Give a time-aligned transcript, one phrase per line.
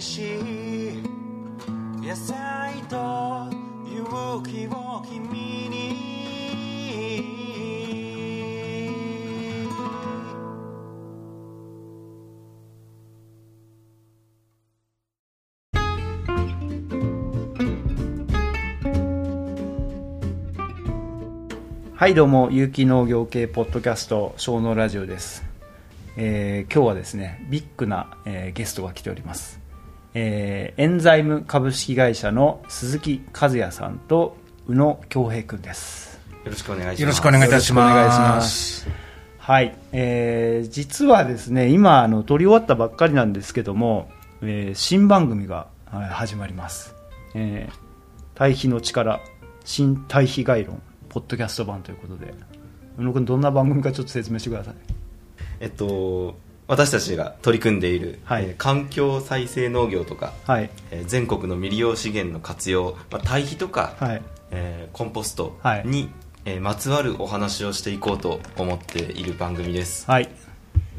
[0.00, 1.02] しい
[2.06, 2.96] 野菜と
[3.86, 6.06] 勇気を君に
[21.94, 25.42] はいどうも有機農業系ポッドキャスト小農ラジオです、
[26.16, 29.65] えー今日はですねビッグな、えーゲストが来ております、
[30.18, 36.18] えーエンザイム株式会社の鈴木和也さんと宇野恭平君です。
[36.42, 37.00] よろしくお願いします。
[37.02, 38.88] よろしくお願いいたします。
[39.36, 44.08] はい、えー実はですね今あの撮り終わったばっかりなんですけども、
[44.40, 46.94] えー新番組がはい始まります、
[47.34, 47.74] えー
[48.34, 49.20] 対比の力
[49.66, 52.32] 新対比概論ポッドキャスト版ということで。
[52.98, 54.74] 宇野君どんな番組かちょっと説明してください。
[55.60, 56.36] えっと、
[56.68, 58.44] 私たちが取り組んでいる、はい。
[58.44, 60.70] えー環境再生農業とか、はい。
[60.90, 64.22] えー全国の未利用資源の活用、まあ、堆肥とか、はい。
[64.50, 65.82] えーコンポストはい。
[65.86, 66.10] に、
[66.44, 70.10] えーまつわるお話をしていこうと思っている番組です。
[70.10, 70.28] はい。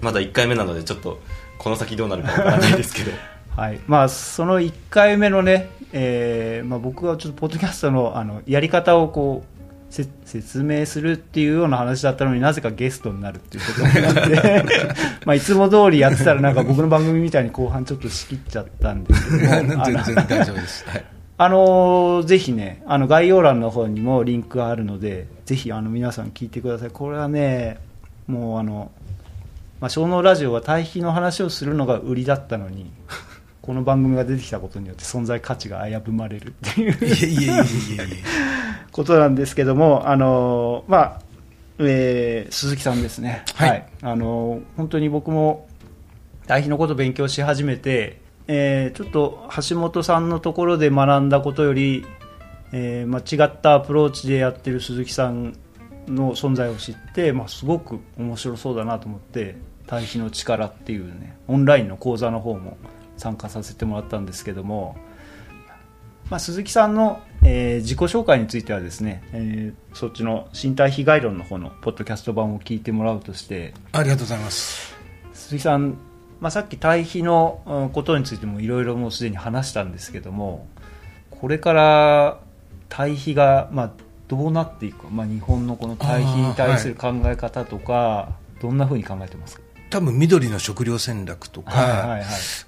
[0.01, 1.19] まだ1回目なので、ちょっと
[1.57, 3.11] この先どうなるかわからないですけど、
[3.55, 3.79] はい。
[3.87, 9.56] まあ、その1回目のね、えーまあ、僕はちょっとポッドキャストのあのやり方をこうせ
[9.89, 14.65] 説明するっていうような話だったのになぜかゲストになるっていうことになって
[15.25, 20.85] まあいつも通りやってたらなんか僕の番組みたいに後半ちょっと仕切っちゃったんですけどあの然大丈夫です。
[20.87, 21.03] はい。
[21.39, 27.77] あのーぜひねあの概要欄の方にもリンクがあるのでぜひあの皆さん聞いてくださいこれはね
[28.25, 28.91] もうあの
[29.79, 32.89] まあ、小脳ラジオは対比の話をするのが売りだったのに
[33.61, 38.56] この番組が出てきたことによって存在価値が危ぶまれるっていういえいえいえいえいえ。
[38.97, 41.21] ことなんですけども、あのまあ
[41.77, 43.87] えー鈴木さんですね、はい。
[44.01, 45.67] あの本当に僕も
[46.47, 52.07] 対比のことを勉強し始めて、えーちょっと橋本さんのところで学んだことより、
[52.71, 55.55] えーまあ、違ったアプローチでやってる鈴木さん
[56.07, 62.77] の存在を知って、まあ、すごく面白そうだなと思って対比の力っていうねオンラインの講座の方も
[63.15, 64.97] 参加させてもらったんですけども、
[66.31, 73.73] まあ、鈴木さんの、えー自己紹介についてはですね、えーそっちの身体被害論の方のポッドキャスト版を聞いてもらうとして。
[73.93, 74.95] ありがとうございます。
[75.33, 75.97] 鈴木さん、
[76.39, 80.67] まあ、さっき対比のうんことについてもいろいろもうすでに話したんですけども
[81.31, 82.39] これから
[82.89, 83.91] 対比が、まあ、
[84.27, 89.63] どうなっていくか、まあ、日本のこの対比に対する考え方とか、どんなふうに考えてますか？
[89.89, 92.19] 多分緑の食料戦略とか、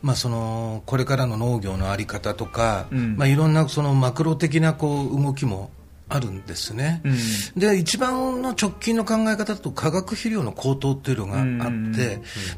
[0.02, 3.18] まあ、そのこれからの農業のあり方とか、うん。
[3.18, 5.72] まあ、いろんなそのマクロ的なこう動きも
[6.12, 7.60] あるんですね、うん。
[7.60, 11.94] で一番の直近の考え方だと化学肥料の高騰っていうのがあって、うんま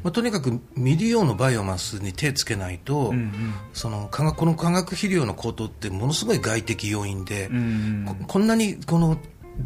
[0.06, 8.06] あ、とにかく未利用のバイオマスに手つけないと、うんうんその化学この化学肥料の高騰ってものすごい外的要因で、うん。
[8.08, 9.18] ここんなにこの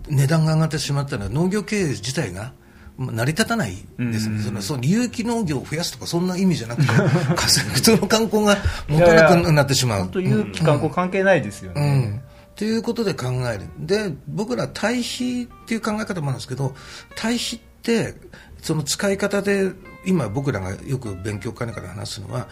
[0.10, 2.54] 値段が上がってしまったら農業経営自体が
[2.98, 4.44] まあ成り立たないですね、うん。
[4.44, 6.92] そのその有機農業を増やすとかそんな意味じゃなくて
[7.74, 8.58] 普通の観光が
[8.88, 10.00] 持たなくなってしまう。
[10.02, 12.22] 本当有機観光関係ないですようね、ん。
[12.56, 13.66] ということで考える。
[13.80, 16.74] で、僕ら対比っていう考え方もあるんですけど、
[17.16, 18.16] 対比って、
[18.62, 19.72] その使い方で、
[20.06, 22.48] 今僕らがよく勉強会から話すのは、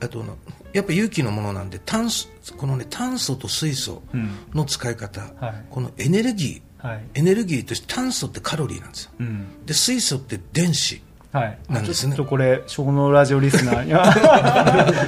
[0.00, 0.36] あとの
[0.72, 4.02] やっぱ有機のものなんで炭素このね炭素と水素
[4.52, 5.64] の使い方、はい。
[5.70, 7.00] このエネルギー、はい。
[7.14, 9.10] エネルギーとして炭素ってカロリーなんですよ。
[9.18, 9.66] うん。
[9.66, 11.02] で水素って電子。
[11.32, 12.16] はい、なんですね。
[12.16, 14.06] ちょっとこれ小脳ラジオリスナーには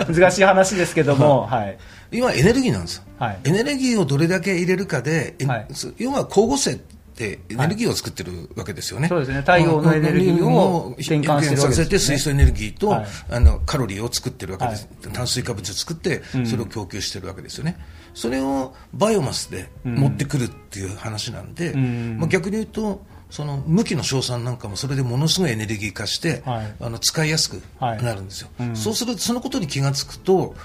[0.12, 1.78] 難しい話ですけども、はい。
[2.12, 3.38] 今エネルギーなんですよ、はい。
[3.44, 5.66] エネルギーをどれだけ入れるかで、えはい。
[5.96, 9.38] 要は光合成ってエネルギーを作ってるわけですよね、そうですね。
[9.38, 13.06] 太陽のエネルギーを転換してるわけですよねさせて水素エネルギーと、はい。
[13.30, 17.78] あのカロリーを作ってるわけです、炭水化物を作ってそれを供給してるわけですよね、
[18.18, 22.18] それをバイオマスで持ってくるっていう話なんで、ん。
[22.18, 26.74] まあ、逆に言うとその無機の硝酸なんかもそれでものすごいエネルギー化して、はい。
[26.80, 30.56] あの使いやすくはいなるんですよ、うんそうするとそのことに気が付くと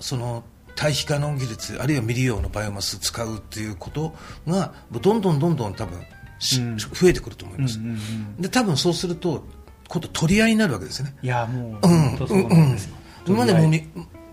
[0.00, 0.44] その
[0.76, 4.14] 対比化の技術あるいは未利用のバイオマス使うっていうこと
[4.46, 6.00] がどんどんどんどん多分
[6.38, 6.78] し、うん。
[6.78, 8.40] 増えてくると思います、うんうんうん。
[8.40, 9.44] で多分そうすると
[9.88, 11.14] 今度取り合いになるわけですね。
[11.22, 12.26] いやもううん。
[12.26, 12.94] そうなんですよ、
[13.26, 13.60] うん、今までも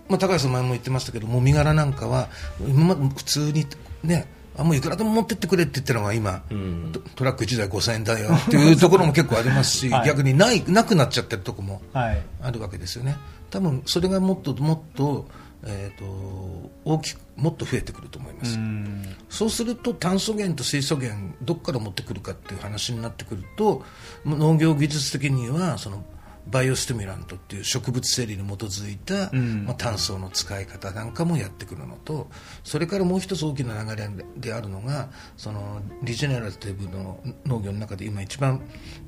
[0.08, 2.28] まあ、高橋さん前も言ってましたけどもみ殻なんかは
[2.60, 3.66] 今まで普通に
[4.02, 6.90] ねあもういくらでも持ってってくれって言ってるのが今、うん。
[6.92, 10.06] トトラック1台5000円だよっていうところも結構ありますし、 はい。
[10.06, 13.16] 逆にないなくなっちゃってるところもあるわけですよね。
[13.50, 15.28] 多分それがもっともっと,、
[15.62, 19.04] えー、と大きくもっと増えてくると思います、うん。
[19.28, 23.84] そうすると炭素源と水素源どこから持ってくるかっていう話になってくると
[24.24, 26.02] 農業技術的にはその
[26.48, 29.64] バイオスティミュラントっていう植物生理に基づいた、うん。
[29.64, 32.28] まあ、炭素の使い方なんかもやってくるのと
[32.62, 38.62] それからもう一つ大きな流れであるのがそのリジェネラティブの農業の中で今一番、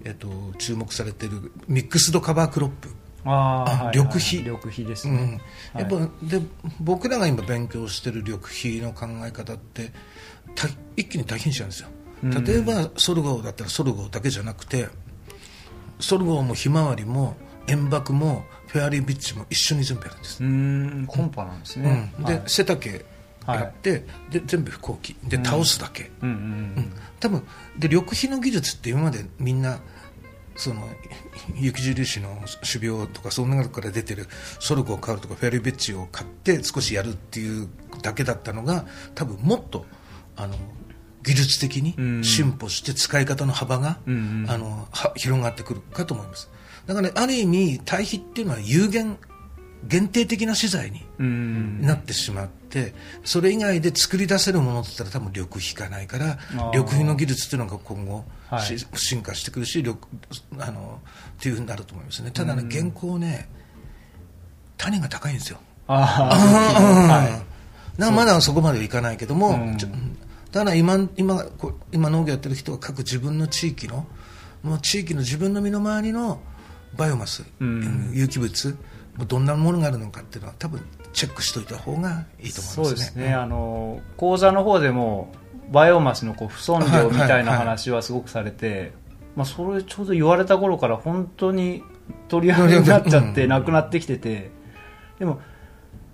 [0.04, 2.88] えっと、注目されているミックスドカバークロップ。
[3.24, 4.38] ああーはいはい緑肥。
[4.38, 5.16] 緑肥ですうん。
[5.16, 5.40] ね、
[5.74, 6.40] やっぱ、で
[6.80, 9.92] 僕らが今勉強してる緑肥の考え方って
[10.54, 11.88] た一気に多品種なんですよ。
[12.22, 12.44] うん。
[12.44, 14.88] 例えばソルゴだったらソルゴだけじゃなくて
[16.00, 17.36] ソルゴもひまわりも
[17.66, 20.50] 円박もフェアリービッチも一緒に全部やるんです、うー
[21.02, 22.42] んコンパなんですね、うん、で、はい。
[22.46, 23.04] 背丈
[23.46, 25.16] やって、で全部飛行機。
[25.24, 26.92] で倒すだけ、うんうんうん。
[27.18, 27.40] 多分
[27.78, 29.80] で緑肥の技術って今までみんな
[30.54, 30.82] その
[31.54, 34.26] 雪印の種苗とかその中から出てる
[34.58, 37.68] ソルゴを買うとかフェアリーベッジを買って少しやるっていう
[38.02, 38.84] だけだったのが
[39.14, 39.86] 多分もっと
[40.36, 40.54] あの
[41.28, 42.20] 技術的うん。
[42.20, 44.50] に進歩して使い方の幅が、うんうん。
[44.50, 46.48] あのは広がってくるかと思います。
[46.86, 49.18] だから、ね、ある意味対比っていうのは有限
[49.84, 52.94] 限定的な資材にうんなってしまって
[53.24, 56.38] それ以外で作り出せるものって言ったら多分緑肥かないから
[56.72, 58.62] 緑肥の技術っていうのが今後、はい。
[58.62, 59.98] し進化してくるし緑
[60.58, 61.00] あの
[61.38, 62.30] っていうふうになると思いますね。
[62.30, 62.68] ただね、うん。
[62.68, 63.48] 現行ね
[64.78, 65.58] 種が高いんですよ。
[65.88, 67.44] あうんあ、はい、だか
[67.98, 69.76] らまだそこまではいかないけども、うん
[70.52, 71.44] だから今今
[71.92, 74.06] 今農業やってる人は各自分の地域の
[74.62, 76.40] もう地域の自分の身の回りの
[76.96, 78.10] バイオマス、うん。
[78.14, 78.76] 有機物
[79.26, 80.80] どんなものがあるのかっていうのは多分
[81.12, 82.84] チェックしておいた方がいいと思いますね。
[82.84, 85.32] そうですね、あの講座の方でも
[85.70, 88.92] バイオマスのこう不損量みたいな話はすごくされて、
[89.36, 91.82] まあ、それちょうど言われた頃から本当に
[92.28, 93.48] 取り合いになっちゃってうん。
[93.50, 94.50] なくなってきてて、
[95.18, 95.40] でも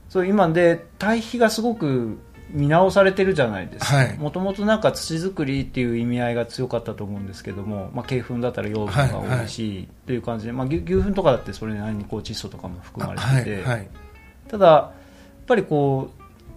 [0.08, 2.18] そう今で対比がすごく
[2.50, 3.96] 見直されてるじゃないですか。
[3.96, 4.18] はい。
[4.18, 13.64] もともとなんか土作りっていう意味合いが強かったと思うんですけども、まあ、鶏粉だったら養分が多いし、という感じで、まあ、牛牛粉とかだってそれなりにこう窒素とかも含まれはてて、
[14.48, 14.92] ただや
[15.42, 16.10] っぱりこ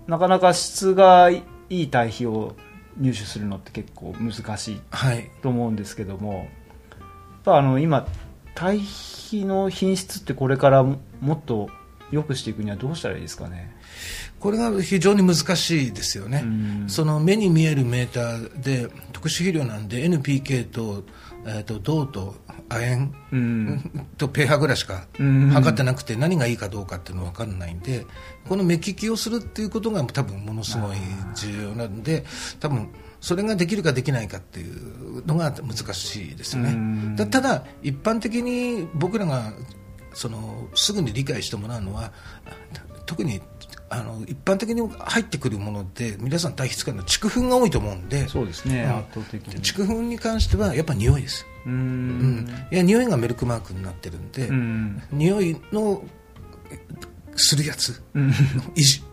[0.08, 2.56] うなかなか質がいい堆肥を
[3.00, 5.30] 入手するのって結構難しいはい。
[5.42, 6.48] と思うんですけどもやっ
[7.44, 8.08] ぱあの今
[8.56, 11.70] 堆肥の品質ってこれからももっと
[12.12, 13.76] 良くしていくにはどうしたらいいですかね？
[14.40, 16.48] これが非常に難しいですよね、う
[16.86, 16.86] ん。
[16.88, 21.04] その目に見えるメーターで特殊肥料なんで NPK と,、
[21.46, 22.36] えー、と銅と
[22.70, 24.08] 亜鉛うん。
[24.18, 25.50] と pH ぐらいしかうん。
[25.50, 28.06] 測ってなくて何がいいかどうかっていうのは分からないんで
[28.48, 30.98] この目利きをするっていうことが多分ものすごい
[31.36, 32.24] 重要なんで
[32.60, 32.90] 多分
[33.20, 36.72] それができるかできないかっていうのが難しいですよね。
[36.72, 37.16] うん。
[37.16, 39.54] だただ一般的に僕らが
[40.14, 42.12] そのすぐに理解してもらうのは
[43.08, 43.42] 特に
[43.90, 48.98] あの一般的に入ってくるもので皆さん堆肥使うのは蓄粉が多いと思うんでそうですね、うん。
[48.98, 49.56] 圧倒的に。
[49.62, 51.46] 蓄粉に関してはやっぱ匂いです。
[51.66, 52.38] ううん。
[52.46, 55.02] ん、いや匂いがメルクマークになってるんで、うん。
[55.12, 56.04] 匂いの
[57.36, 58.02] するやつ、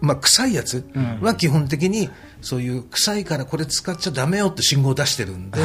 [0.00, 1.20] まあ、臭いやつうん。
[1.20, 2.08] は基本的に
[2.44, 5.58] そういう臭いからこれ使っちゃダメよって信号を出してるんで、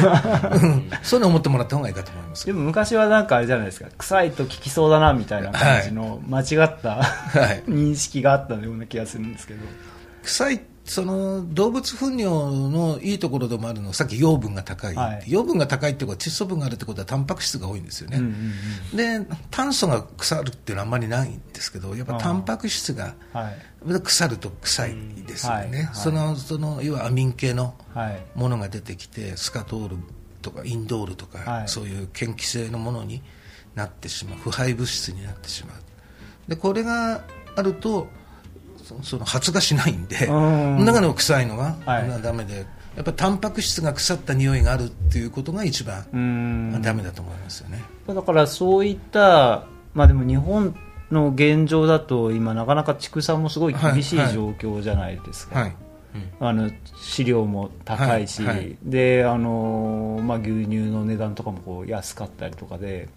[0.66, 0.90] ん。
[1.02, 2.46] そういうの思ってもらった方がいいかと思います。
[2.46, 7.62] でも昔はなんかあれじゃないですか臭いと聞きそうだなみたいな感じの間違った、はい。
[7.68, 9.60] 認識があったような気がするんですけど。
[10.22, 10.60] 臭い
[10.90, 15.24] その動物糞尿のいいところでもあるのはさっき養分が高い、はい。
[15.28, 18.28] 養分が高いってことは窒素分があるってことはタンパク質が多いんですよね、うんう
[18.94, 23.14] んで炭素が腐るっていうのはあんまりないんですけどやっぱタンパク質が
[24.02, 24.96] 腐ると臭い
[25.28, 25.84] ですよね、うんはい。
[25.84, 25.94] はい。
[25.94, 28.20] そのその要はアミン系のはい。
[28.34, 29.96] ものが出てきてスカトール
[30.42, 31.68] とかインドールとか、はい。
[31.68, 33.22] そういう嫌気性のものに
[33.76, 34.38] なってしまう。
[34.38, 35.76] 腐敗物質になってしまう。
[36.48, 37.22] でこれが
[37.54, 38.08] あると
[38.98, 40.84] そその発芽しないんでうん。
[40.84, 42.22] 中の臭いのは、はい。
[42.22, 42.66] ダメで
[42.96, 46.82] やっぱりタンパク質が腐った匂いがあるっていうことが一番、うん。
[46.82, 47.82] ダメだと思いますよね。
[48.06, 50.74] だからそういったまあでも日本
[51.10, 54.34] の現状だと今なかなか畜産もすごい厳しいはいはい。
[54.34, 55.76] 状況じゃないですか、はい。
[56.40, 56.70] あの
[57.00, 58.76] 飼料も高いし、はいはい。
[58.82, 63.08] であの、まあ、牛乳の値段とかもこう安かったりとかで。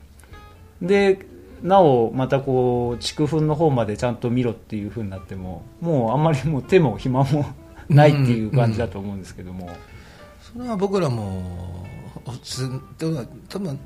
[0.81, 1.25] で
[1.63, 7.45] なおまたこう畜粉の方までちゃんと見ろっていうふうになってももうあんまりもう手も暇も
[7.89, 9.69] ないっていう感じだと思うんですけども、
[10.41, 11.85] それは僕らも
[12.43, 13.79] つでも多分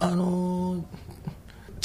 [0.00, 0.84] あの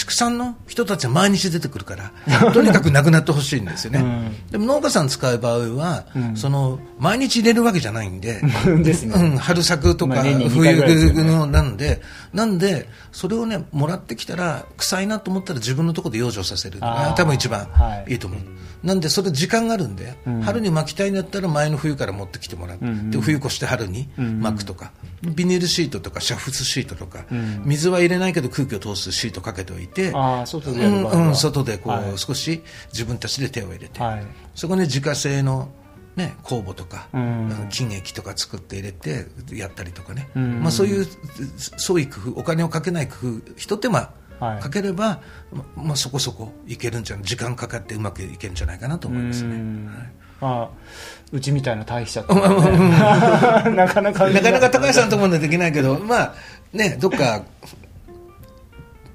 [0.10, 2.12] 畜産の人たちは毎日出てくるから
[2.52, 8.42] とにかくなくなってほしいんですよね、でも農家さん使う場合は、その毎日入れるわけじゃないんで
[8.84, 9.14] ですね。
[9.16, 12.02] うん、春作とか冬のなんで。
[12.34, 16.80] なんでそれをねもらってきたら臭いなと思ったら自分のところで養生させる。
[16.80, 18.14] 多分一番はい。
[18.14, 18.40] いいと思う、
[18.84, 27.26] なんでそれ時間があるんで、春に巻きたいんだったら前の冬から持ってきてもらって、で冬越して春に巻くとか、ビニールシートとか煮沸シートとか、
[27.66, 30.12] 水は入れないけど空気を通すシートかけておいて、
[30.46, 32.18] 外でうん外でこう、はい。
[32.18, 32.62] 少し
[32.94, 34.26] 自分たちで手を入れて、はい。
[34.56, 35.70] そこに自家製の、
[36.16, 37.52] ね、酵母とか、うん。
[37.52, 40.62] あの菌液とか作って入れてやったりとかね、ん。
[40.62, 41.08] まあ、そういう
[41.78, 45.22] 創意工夫お金をかけない工夫一手間はいかければ、
[45.76, 49.56] ままあ、そこそこいけるんじゃない時間かかってうまくいけるんじゃないかなと思いますね。
[49.56, 49.86] うん。
[50.40, 50.70] まあ
[51.32, 56.36] うちみたいな対比者 なかなかなかなか高橋さんのところでできないけど、まあ
[56.72, 57.44] ね、どっか、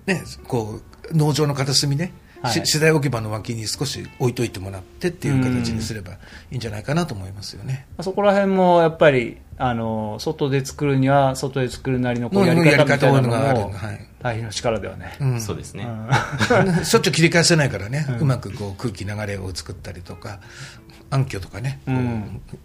[0.06, 2.12] ね、こう農場の片隅ね、
[2.50, 2.66] しはい。
[2.66, 6.16] 資材置き場の脇に少し置いといてもらってっていう形にすればい
[6.52, 7.86] いんじゃないかなと思いますよね。
[8.00, 15.40] そこら辺もやっぱりあの外で作るには外で作るなりのこううんやり方みたいなのやり方があるもはい大変の力ではね、うん。
[15.40, 15.86] そうですね、
[16.82, 20.40] しょっちゅう切り返せないからね、うまくこう空気流れを作ったりとか、
[21.10, 21.80] 暗渠とかね、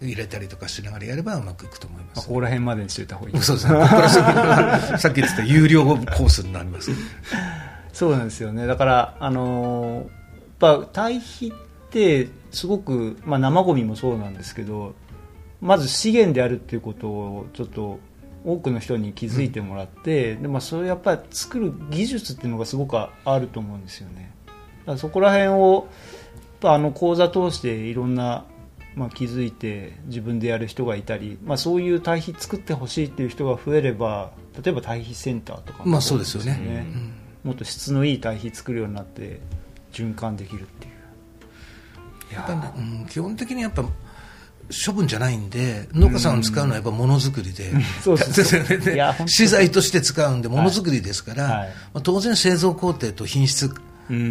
[0.01, 2.15] 入れたりとかしながらやればうまくいくと思います。
[2.15, 3.39] まあここら辺までにしておいた方がいい。
[3.41, 3.73] そうですね。
[3.73, 6.91] ここから先さっき言ってた有料コースになります。
[7.91, 8.65] そうなんですよね。
[8.65, 10.19] だからあのー
[10.61, 14.93] やっぱ堆肥ってすごく、まあ、生ゴミもそうなんですけど
[15.61, 17.99] まず資源であるっていうことをちょっと
[18.45, 24.31] 多くの人に気づいてもらって、でまあ、それやっぱり作る技術っていうのがすごくあると思うんですよね。
[24.97, 25.87] そこら辺を
[26.33, 28.45] やっぱあの講座通していろんな、
[28.95, 34.31] まあ、気づいて自分でやる人がいたり、まあ、そういう堆肥作ってほしいっていう人が増えれば
[34.63, 36.85] 例えば堆肥センターとかもまあそうですよね。
[37.43, 39.39] もっと質のいい堆肥作るようになって
[39.93, 40.93] 循環できるっていう。
[42.31, 43.83] いやうん基本的にやっぱ
[44.69, 47.71] 処分じゃないんで農家さんを使うのはやっぱものづくりで、
[49.25, 51.67] 資材として使うんでものづくりですから、はい。
[51.93, 53.69] まあ、当然製造工程と品質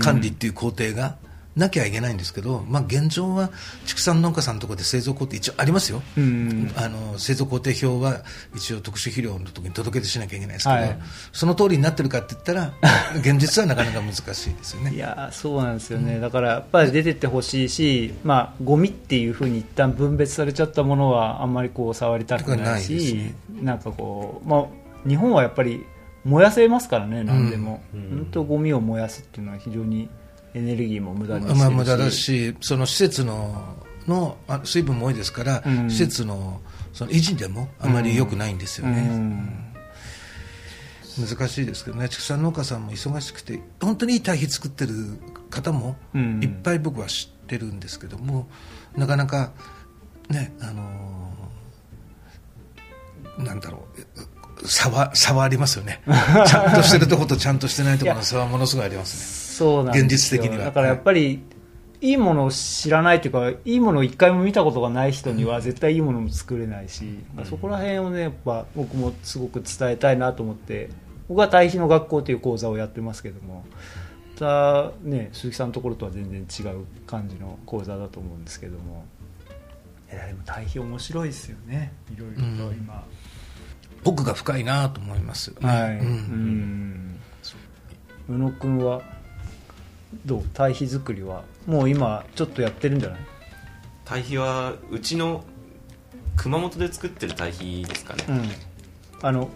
[0.01, 1.17] 管理っていう工程が
[1.59, 3.51] なきゃいけないんですけど、まあ、現状は
[3.87, 6.73] 畜産農家さんのところで製造工程一応ありますよ、ん。
[6.77, 8.23] あの製造工程表は
[8.55, 10.99] 一応特殊肥料の時に届け出しなきゃいけないですけど、はい。
[11.33, 12.73] その通りになってるかって言ったら
[13.21, 14.35] 現実はなかなか難しいで
[14.65, 14.95] すよね。
[14.95, 23.35] いやそうなんですよね、だからやっぱり出てってほしいし、まあ、ゴミっていうふうに一旦分別されちゃったものはあんまりこう触りたくないしね。
[23.63, 25.85] なんかこう、まあ、日本はやっぱり
[26.25, 30.09] 燃やせますからね何でも、本当ゴミを燃やすっていうのは非常に
[30.55, 33.77] エネルギーも無駄にしてるし、まあ、無駄だし、その施設の
[34.07, 35.91] のあ水分も多いですから、うん。
[35.91, 36.61] 施設の
[36.93, 39.09] その維持でもあまり良くないんですよね、
[41.19, 41.27] うん。
[41.27, 44.93] 難しいですけどね、畜産農家さんも忙しくて、本当にいい堆肥作ってる
[45.51, 46.41] 方もうん。
[46.43, 48.49] いっぱい僕は知ってるんですけども、
[48.97, 49.53] なかなか、
[50.31, 51.29] ね、あのー
[53.39, 53.87] なんだろ
[54.17, 56.03] う、差は差はありますよね、
[56.47, 60.07] ちゃんとしてるところとちゃんとしてないところの差はものすごいありますそうなんですよ。
[60.07, 60.65] 現実的には。
[60.65, 61.43] だからやっぱり、
[62.01, 70.91] いいものを知らないというかいいものを一回も見たことがない人には絶対いいものも作れないし、そこら辺をねやっぱ僕もすごく伝えたいなと思って
[71.29, 73.65] 僕は対比の学校という講座をやってますけども
[74.35, 79.05] またね鈴木さんのところとは全然違う感じの講座だと思うんですけども。
[80.11, 81.93] いやでも対比面白いですよね。
[82.11, 83.05] いろいろと今、
[84.05, 85.53] 奥が深いなと思います。
[85.61, 86.09] はい、ううん。
[87.15, 87.21] ん
[88.29, 89.03] 宇野君は
[90.25, 90.45] どう？
[90.55, 93.21] 堆肥作りはもう今ちょっとやってるんじゃない？
[94.05, 95.45] 堆肥はうちの
[96.37, 98.49] 熊本で作ってる堆肥ですかね、うん。
[99.27, 99.49] あの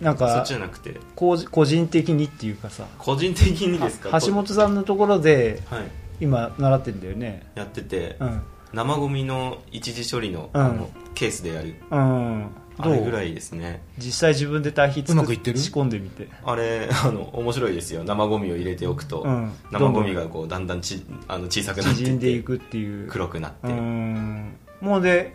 [0.00, 1.00] なんそっかちじゃなくて。
[1.14, 2.86] 個個人的にっていうかさ。
[2.98, 4.20] 個人的にですか？
[4.20, 5.84] 橋本さんのところではい。
[6.20, 7.46] 今習ってんだよね。
[7.54, 8.42] やってて、うん。
[8.72, 10.60] 生ゴミの一時処理の,、うん。
[10.60, 11.76] あのケースでやる。
[11.90, 13.82] うんあれぐらいですね。
[13.98, 15.58] 実際自分で堆肥うまくいってる？
[15.58, 16.28] 仕込んでみて。
[16.44, 18.04] あれあの面白いですよ。
[18.04, 19.52] 生ゴミを入れておくと、うん。
[19.70, 23.08] 生ゴミがこうだんだんちあの小さくなって縮んでいくっていう。
[23.08, 24.56] 黒くなって、うん。
[24.80, 25.34] もうで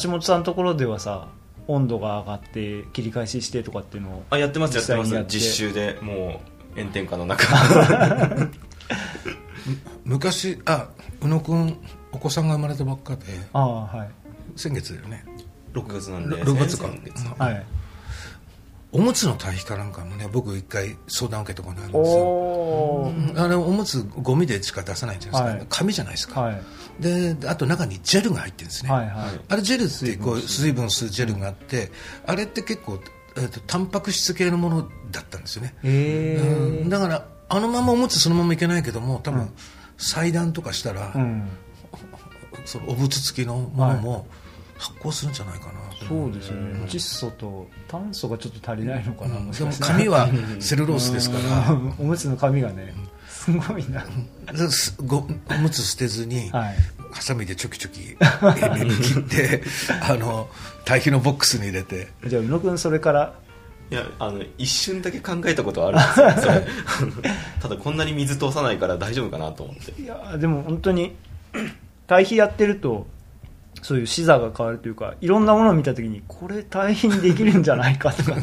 [0.00, 1.28] 橋本さんのところではさ
[1.66, 4.94] 温度が上がって切り返ししてとかっていうのをあやってますやって。
[4.94, 5.24] ます。
[5.28, 6.40] 実習でも
[6.76, 7.44] う炎天下の中。
[10.04, 10.88] 昔あ
[11.20, 11.76] 宇野君
[12.12, 13.22] お子さんが生まれたばっかで。
[13.52, 14.10] ああはい。
[14.56, 15.24] 先月だよね
[15.72, 16.36] 6月なんで。
[16.36, 16.88] 6月か。
[17.38, 17.66] はい。
[18.92, 23.44] おむつの堆肥かなんかもね僕一回相談を受けたことあるんですよ。
[23.44, 25.66] あれおむつゴミでしか出さないじゃないですか、はい。
[25.70, 26.62] 紙じゃないですか、はい。
[27.00, 29.40] であと中にジェルが入ってるんですね、はいはい。
[29.48, 31.92] あれジェルってこう水分吸うジェルがあって、
[32.26, 32.98] あれって結構、
[33.36, 36.88] えー、とタンパク質系のものだったんですよね、へえうん。
[36.88, 39.52] だからあのままおむつそのままいけないけども多分、
[39.98, 41.48] 裁断とかしたら、うん。
[42.64, 44.26] そのお物付きのものも
[44.80, 45.72] 発酵するんじゃないかな、
[46.08, 46.56] そうですね。
[46.88, 50.26] 窒素と炭素がちょっと足りないのかな、もしでも紙は
[50.58, 51.70] セルロースですから。
[51.72, 52.94] う んおむつの紙がね
[53.28, 54.04] すごいな。
[55.04, 55.18] ご
[55.50, 56.76] おむつ捨てずに、はい。
[57.12, 59.62] ハサミでちょきちょき切って
[60.08, 60.48] あの
[60.84, 62.08] 堆肥のボックスに入れて。
[62.26, 63.34] じゃあ宇野君それから？
[63.90, 66.52] いやあの一瞬だけ考えたことはあるんですよ
[67.60, 70.00] ただこんなに水通さないから大丈夫かなと思って。
[70.00, 71.16] いやでも本当に
[72.06, 73.08] 対比やってると
[73.82, 78.34] そういう視座が変わるというかいろんなものを見た時にこれ大変にできるんじゃないかとか、い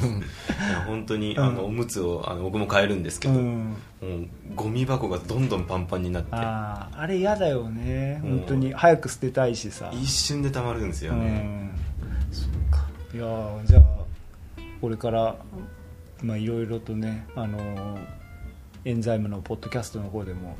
[0.71, 1.43] や本当に、うん。
[1.43, 6.29] あのおむつをあの僕も買えるんですけど、うん、もうゴミ箱がどんどんパンパンになって。
[6.31, 8.21] あああれ嫌だよね。
[8.23, 8.73] うん本当に。
[8.73, 9.89] 早く捨てたいしさ。
[9.93, 11.71] 一瞬でたまるんですよね、
[12.31, 12.35] うん。
[12.35, 12.87] そうか。
[13.13, 13.83] いやーじゃあ
[14.81, 15.35] これから
[16.21, 18.17] まあいろいろとねあのー
[18.87, 20.55] エンザイムのポッドキャストの方でも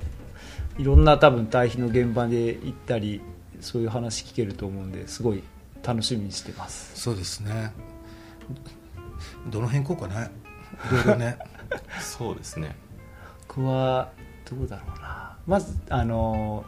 [0.77, 3.21] いろんな多分対比の現場で行ったり
[3.61, 5.43] そういう話聞けると思うんですごい
[5.83, 6.99] 楽しみにしてます。
[6.99, 7.71] そうですね。
[9.49, 10.29] どの辺行こうかね。
[10.91, 11.37] いろいろね。
[11.99, 12.75] そうですね。
[13.47, 14.11] 僕は
[14.49, 15.37] どうだろうな。
[15.47, 16.65] まずあの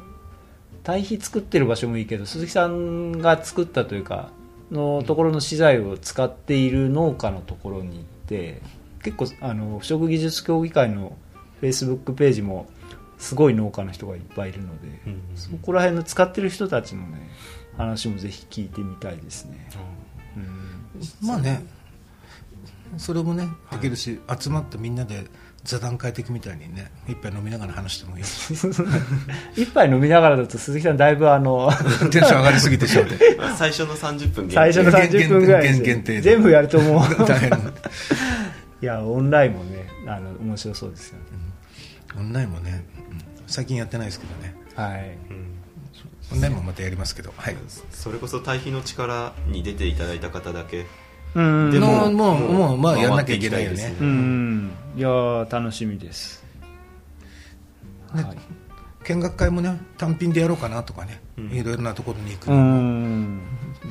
[0.83, 4.31] 堆肥作ってる場所もいいけど鈴木さんが作ったというか
[4.71, 8.61] のところの資材を使っている農家のところに行って
[9.03, 11.17] 結構あの腐食技術協議会の
[11.59, 12.67] フェイスブックページも
[13.19, 17.29] すごい農家の人がいっぱいいるので、うんうんそこら辺の使ってる人たちのね
[17.77, 19.69] 話もぜひ聞いてみたいですね、
[20.35, 20.39] う
[21.25, 21.27] ん。
[21.27, 21.63] まあね
[22.97, 25.25] それもねできるし、集まってみんなで
[25.63, 28.53] 座談会的みたいにね一杯飲みながら話してもいいし。
[29.55, 31.69] 一杯飲みながらだと鈴木さんだいぶあの
[32.11, 33.17] テンション上がりすぎてしまって。
[33.57, 37.03] 最初の30分最初の30分ぐらい限定で全部やるともう。
[37.27, 37.49] 大変。
[38.81, 41.23] いやオンラインもねあの面白そうですよね、
[42.17, 44.55] オンラインもね、うん最近やってないですけどね。
[44.75, 45.17] はい。
[45.31, 45.59] うん。
[46.33, 47.33] オンラインもまたやりますけど。
[47.35, 47.55] はい。
[47.89, 50.85] それこそ対比の力に出ていただいた方だけ。
[51.33, 51.71] うん。
[51.71, 53.95] でもうもうもうまあやんなきゃいけないよね。
[53.99, 54.71] うん。
[54.95, 56.43] いやー楽しみです、
[58.13, 58.37] ねはい。
[59.03, 61.51] 見学会もね単品でやろうかなとかね、うん。
[61.51, 63.41] いろいろなところに行く、うん。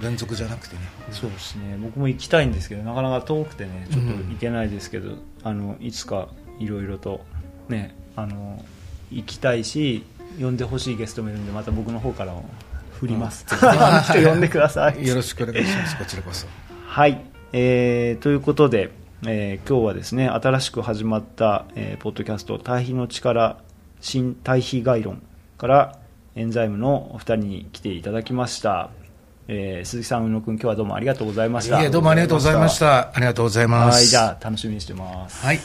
[0.01, 0.83] 連続じゃなくてね。
[1.11, 1.77] そうですね。
[1.83, 6.29] 僕も行きたいんですけどなかなか遠くてねちょっと行けないですけど、あのいつか
[6.61, 7.27] いろいろと
[7.69, 8.65] ねあの
[9.11, 10.05] 行きたいし
[10.41, 12.45] 呼んでほしいゲストもいるんでまた僕の方からも
[12.93, 15.07] 振ります、あの人呼んでください。
[15.07, 15.97] よろしくお願いします。
[15.97, 16.47] こちらこそ。
[16.85, 17.21] はい、
[17.53, 18.91] えーということで、
[19.25, 23.59] えー今日はですね新しく始まった、えーポッドキャスト「対比の力
[24.01, 25.23] 新対比概論」
[25.59, 25.99] から
[26.35, 28.91] エンザイムのお二人に来ていただきました、
[29.47, 31.81] えー鈴木さん宇野君今日はどうもありがとうございました。
[31.81, 33.13] いえどうもありがとうございました。
[33.15, 33.97] ありがとうございます。
[33.97, 35.45] はいじゃあ楽しみにしてます。
[35.47, 35.61] はい